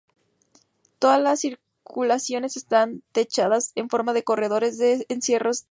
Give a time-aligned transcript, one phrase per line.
[0.97, 5.69] Todas las circulaciones están techadas en forma de corredores que encierran los patios.